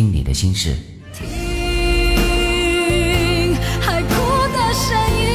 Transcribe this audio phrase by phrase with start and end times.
[0.00, 0.74] 听你的心事，
[1.12, 1.26] 听
[3.82, 5.26] 海哭的声音。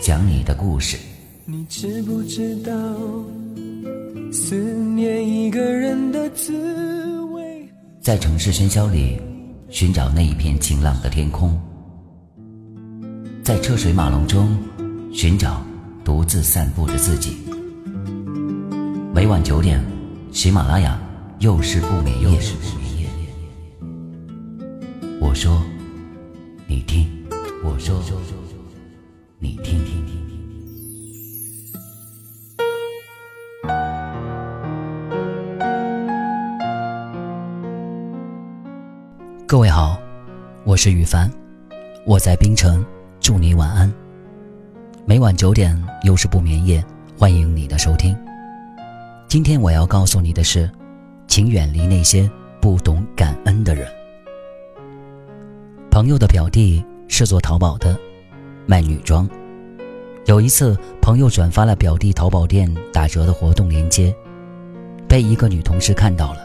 [0.00, 0.98] 讲你的故事。
[1.44, 2.72] 你知不知道
[4.32, 7.64] 思念一个人的滋味？
[8.00, 9.20] 在城市喧嚣里
[9.70, 11.56] 寻找那一片晴朗的天空，
[13.44, 14.58] 在车水马龙中
[15.12, 15.64] 寻找
[16.04, 17.36] 独自散步的自己。
[19.14, 19.80] 每晚九点，
[20.32, 21.00] 喜马拉雅
[21.40, 22.40] 又是不眠夜。
[25.20, 25.62] 我说，
[26.66, 27.06] 你听；
[27.62, 28.02] 我说，
[29.38, 29.78] 你听。
[39.46, 39.96] 各位好，
[40.64, 41.30] 我是雨凡，
[42.04, 42.84] 我在冰城，
[43.20, 43.90] 祝你晚安。
[45.06, 46.84] 每晚九点，又是不眠夜，
[47.16, 48.16] 欢迎你的收听。
[49.28, 50.68] 今天我要告诉你的是，
[51.28, 52.28] 请远离那些
[52.60, 53.86] 不懂感恩的人。
[55.90, 57.96] 朋友的表弟是做淘宝的，
[58.66, 59.28] 卖女装。
[60.24, 64.14] 有一次，朋友转发了表弟淘宝店打折的活动链接，
[65.06, 66.40] 被一个女同事看到了，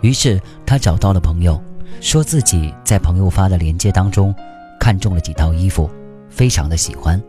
[0.00, 1.60] 于是他找到了朋友。
[2.00, 4.34] 说自己在朋友发的链接当中
[4.78, 5.90] 看中了几套衣服，
[6.30, 7.20] 非常的喜欢，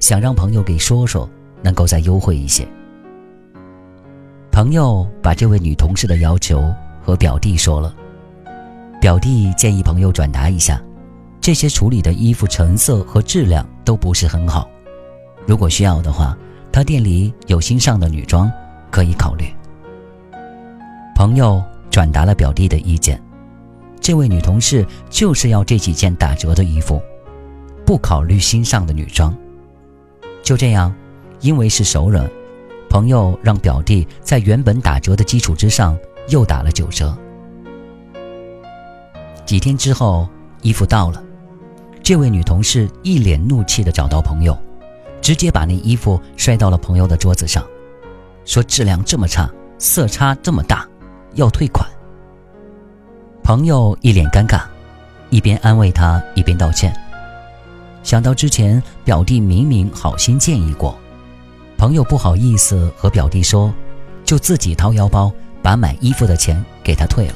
[0.00, 1.28] 想让朋友给说说，
[1.62, 2.66] 能够再优惠一些。
[4.54, 7.92] 朋友把这位女同事的要求和表弟说了，
[9.00, 10.80] 表弟建议朋友转达一下，
[11.40, 14.68] 这些处理的衣服成色和质量都不是很好，
[15.44, 16.38] 如果需要的话，
[16.70, 18.48] 他店里有新上的女装，
[18.92, 19.44] 可以考虑。
[21.16, 23.20] 朋友转达了表弟的意见。
[24.00, 27.02] 这位女同事就是要这几件打折的衣服，
[27.84, 29.36] 不考虑新上的女装。
[30.44, 30.94] 就这样，
[31.40, 32.30] 因为是熟人，
[32.94, 37.12] 朋友让表弟在原本打折的基础之上又打了九折。
[39.44, 40.28] 几天之后，
[40.62, 41.20] 衣服到了，
[42.04, 44.56] 这位女同事一脸怒气的找到朋友，
[45.20, 47.66] 直接把那衣服摔到了朋友的桌子上，
[48.44, 50.88] 说质量这么差，色差这么大，
[51.32, 51.84] 要退款。
[53.42, 54.62] 朋友一脸尴尬，
[55.30, 56.94] 一边安慰他，一边道歉。
[58.04, 60.96] 想到之前表弟明明好心建议过，
[61.84, 63.70] 朋友不好意思和表弟说，
[64.24, 65.30] 就自己掏腰包
[65.62, 67.34] 把买衣服的钱给他退了。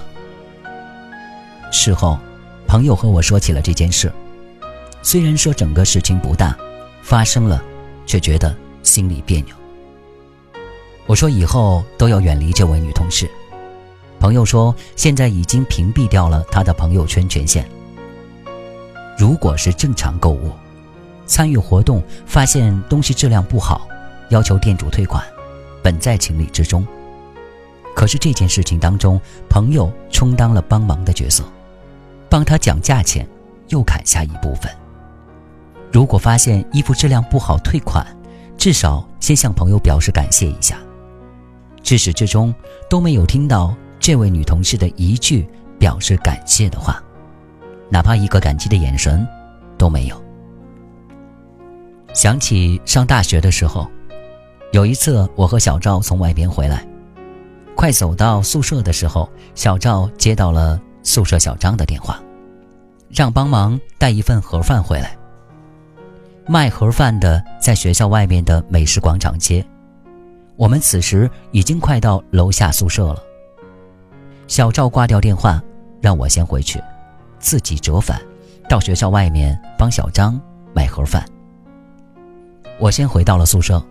[1.71, 2.19] 事后，
[2.67, 4.11] 朋友和我说起了这件事，
[5.03, 6.57] 虽然说整个事情不大，
[7.03, 7.63] 发生了，
[8.07, 9.55] 却觉得心里别扭。
[11.07, 13.31] 我说以后都要远离这位女同事。
[14.19, 17.69] 朋友说，现在已经屏蔽掉了他的朋友圈权限。
[19.19, 20.53] 如果是正常购物，
[21.27, 23.87] 参与活动发现东西质量不好，
[24.31, 25.25] 要求店主退款，
[25.83, 26.87] 本在情理之中。
[27.95, 31.45] 可是这件事情当中，朋友充当了帮忙的角色，
[32.29, 33.27] 帮他讲价钱，
[33.69, 34.71] 又砍下一部分。
[35.91, 38.07] 如果发现衣服质量不好退款，
[38.57, 40.79] 至少先向朋友表示感谢一下。
[41.83, 42.55] 至始至终
[42.89, 43.75] 都没有听到。
[44.01, 45.47] 这位女同事的一句
[45.77, 47.03] 表示感谢的话，
[47.91, 49.27] 哪怕一个感激的眼神
[49.77, 50.25] 都没有。
[52.15, 53.91] 想起上大学的时候，
[54.71, 56.87] 有一次我和小赵从外边回来，
[57.75, 62.21] 快走到宿舍的时候，小赵接到了宿舍小张的电话，
[63.09, 65.17] 让帮忙带一份盒饭回来。
[66.47, 69.65] 卖盒饭的在学校外面的美食广场街，
[70.57, 73.23] 我们此时已经快到楼下宿舍了。
[74.49, 75.63] 小赵挂掉电话，
[76.03, 76.79] 让我先回去，
[77.39, 78.21] 自己折返
[78.69, 80.39] 到学校外面帮小张
[80.75, 81.25] 买盒饭。
[82.79, 83.83] 我先回到了宿舍，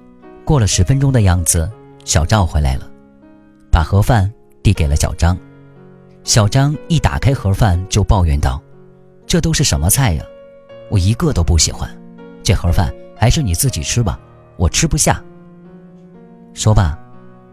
[0.47, 1.69] 过了十分钟的样子，
[2.05, 2.89] 小赵回来了，
[3.69, 4.31] 把盒饭
[4.63, 5.37] 递给了小张。
[6.23, 8.63] 小张一打开盒饭就抱怨道
[9.27, 10.23] ：“这都是什么菜呀？
[10.89, 11.93] 我一个都不喜欢，
[12.41, 14.17] 这盒饭还是你自己吃吧，
[14.55, 15.21] 我吃不下。”
[16.55, 16.97] 说罢，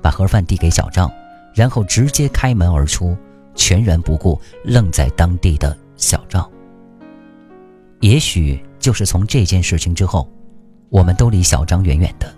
[0.00, 1.10] 把盒饭递给小赵。
[1.53, 3.16] 然后直接开门而出，
[3.56, 6.48] 全然不顾愣在当地的小赵。
[8.01, 10.28] 也许就是从这件事情之后，
[10.91, 12.33] 我们都离小张远远的。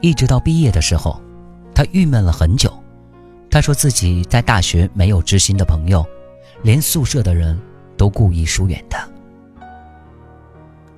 [0.00, 1.20] 一直到毕业的时候，
[1.74, 2.72] 他郁闷了很久。
[3.50, 6.04] 他说自己在大学没有知心的朋友，
[6.62, 7.58] 连宿舍的人
[7.96, 9.08] 都故意疏远他。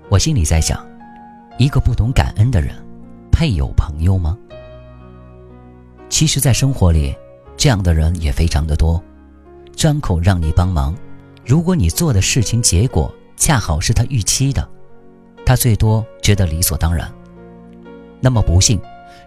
[0.08, 0.84] 我心里在想，
[1.58, 2.74] 一个不懂感恩的人，
[3.30, 4.36] 配有朋友吗？
[6.08, 7.14] 其实，在生活里，
[7.56, 9.00] 这样的人也非常的多，
[9.76, 10.96] 张口让你帮忙，
[11.44, 14.66] 如果你做的事情结果恰好是他预期的，
[15.44, 17.08] 他最多觉得理所当然。
[18.20, 18.80] 那么不幸，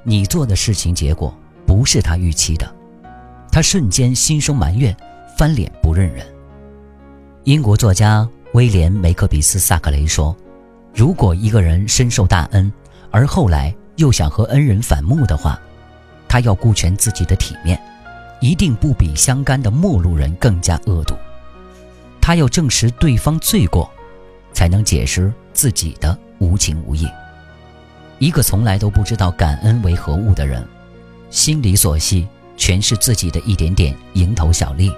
[0.03, 1.33] 你做的事情结果
[1.65, 2.69] 不是他预期的，
[3.51, 4.95] 他瞬间心生埋怨，
[5.37, 6.25] 翻脸不认人。
[7.45, 10.35] 英国作家威廉·梅克比斯·萨克雷说
[10.93, 12.71] ：“如果一个人深受大恩，
[13.09, 15.59] 而后来又想和恩人反目的话，
[16.27, 17.81] 他要顾全自己的体面，
[18.41, 21.15] 一定不比相干的陌路人更加恶毒。
[22.21, 23.89] 他要证实对方罪过，
[24.53, 27.07] 才能解释自己的无情无义。
[28.21, 30.63] 一个从来都不知道感恩为何物的人，
[31.31, 34.93] 心里所系全是自己的一点点蝇头小利，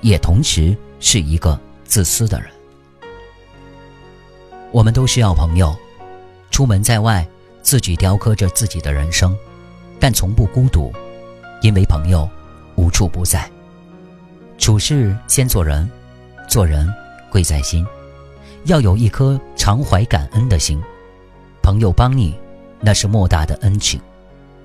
[0.00, 2.48] 也同时是一个自私的人。
[4.72, 5.76] 我们都需要朋友，
[6.50, 7.28] 出门在外，
[7.60, 9.36] 自己雕刻着自己的人生，
[10.00, 10.90] 但从不孤独，
[11.60, 12.26] 因为朋友
[12.74, 13.46] 无处不在。
[14.56, 15.86] 处事先做人，
[16.48, 16.90] 做人
[17.30, 17.86] 贵在心，
[18.64, 20.82] 要有一颗常怀感恩的心。
[21.70, 22.34] 朋友帮你，
[22.80, 24.00] 那是莫大的恩情，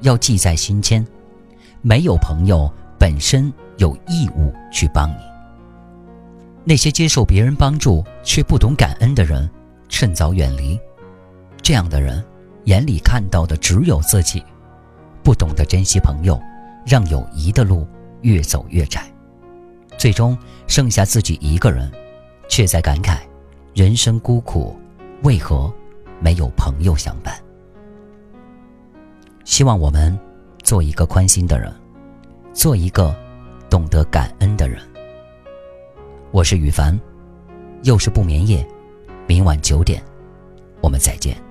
[0.01, 1.05] 要记在心间。
[1.83, 2.67] 没有朋友，
[2.97, 5.17] 本身有义务去帮你。
[6.63, 9.47] 那些接受别人帮助却不懂感恩的人，
[9.87, 10.79] 趁早远离。
[11.61, 12.25] 这样的人，
[12.63, 14.43] 眼里看到的只有自己，
[15.21, 16.41] 不懂得珍惜朋友，
[16.87, 17.87] 让友谊的路
[18.21, 19.03] 越走越窄，
[19.95, 20.35] 最终
[20.65, 21.91] 剩下自己一个人，
[22.49, 23.19] 却在感慨：
[23.75, 24.75] 人生孤苦，
[25.21, 25.71] 为何？
[26.19, 27.33] 没有朋友相伴，
[29.43, 30.17] 希望我们
[30.63, 31.73] 做一个宽心的人，
[32.53, 33.15] 做一个
[33.69, 34.81] 懂得感恩的人。
[36.31, 36.99] 我是羽凡，
[37.83, 38.67] 又是不眠夜，
[39.27, 40.03] 明晚九点，
[40.81, 41.44] 我们再见。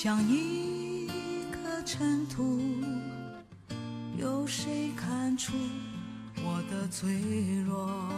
[0.00, 1.08] 像一
[1.50, 2.60] 颗尘土，
[4.16, 5.54] 有谁看出
[6.36, 7.20] 我的脆
[7.66, 8.08] 弱？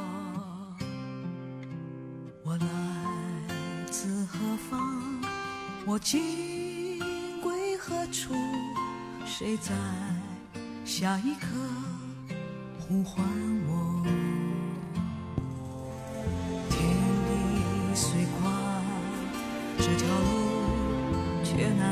[2.45, 2.67] 我来
[3.91, 4.39] 自何
[4.69, 5.23] 方？
[5.87, 6.99] 我今
[7.41, 8.35] 归何处？
[9.25, 9.75] 谁在
[10.85, 11.47] 下一刻
[12.79, 13.25] 呼唤
[13.67, 14.05] 我？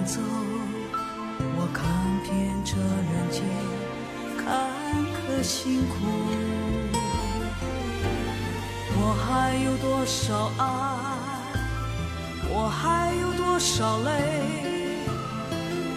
[0.08, 0.22] 走，
[1.58, 1.84] 我看
[2.22, 2.32] 遍
[2.64, 3.44] 这人间
[4.38, 4.46] 坎
[5.12, 5.96] 坷辛苦，
[8.96, 10.64] 我还有多少爱，
[12.48, 14.08] 我还有多少泪，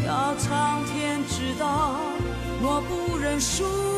[0.05, 1.95] 要苍天知道，
[2.61, 3.90] 我不认输。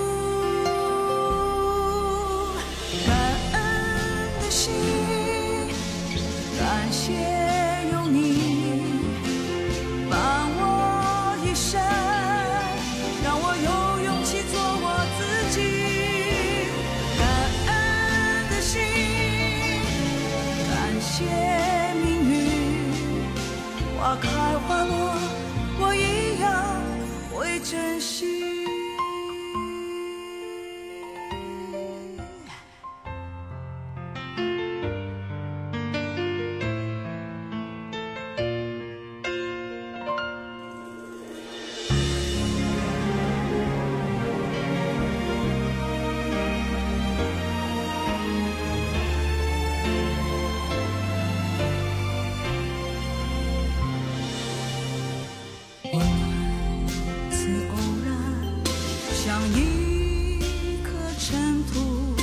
[59.48, 60.40] 一
[60.84, 62.16] 颗尘土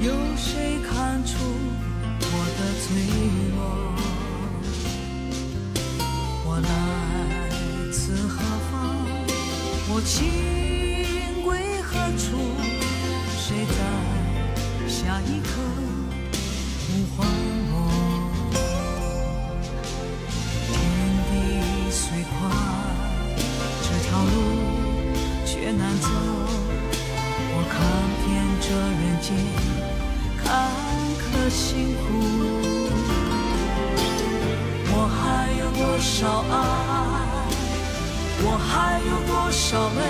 [0.00, 1.32] 有谁看出
[2.20, 2.84] 我的脆
[3.54, 3.58] 弱？
[6.46, 6.68] 我来
[7.90, 8.34] 自何
[8.70, 8.72] 方？
[9.88, 10.12] 我情
[11.44, 11.48] 归
[11.82, 12.26] 何处？
[13.38, 13.78] 谁在
[14.88, 15.48] 下一刻
[31.54, 32.02] 辛苦
[34.90, 35.22] 我还
[35.60, 36.52] 有多少爱？
[38.46, 40.00] 我还有多少泪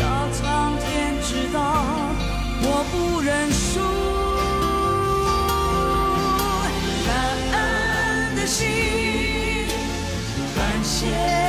[0.00, 0.02] 要
[0.32, 0.40] 苍
[0.78, 0.88] 天
[1.22, 1.58] 知道
[2.62, 3.68] 我不认输。
[7.06, 7.08] 感
[7.52, 8.58] 恩的心
[10.56, 11.39] 感谢。